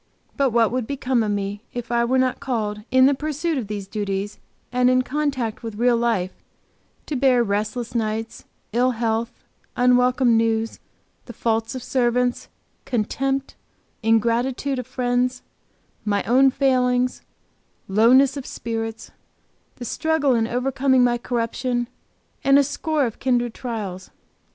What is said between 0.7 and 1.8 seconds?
would become of me